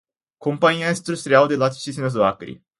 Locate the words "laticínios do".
1.55-2.23